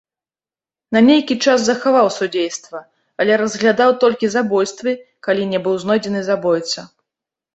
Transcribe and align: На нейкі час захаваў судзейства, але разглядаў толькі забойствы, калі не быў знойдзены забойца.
На 0.95 0.99
нейкі 1.09 1.35
час 1.49 1.59
захаваў 1.65 2.07
судзейства, 2.15 2.79
але 3.23 3.33
разглядаў 3.41 3.89
толькі 4.03 4.31
забойствы, 4.37 4.91
калі 5.27 5.43
не 5.53 5.59
быў 5.67 5.75
знойдзены 5.83 6.21
забойца. 6.31 6.79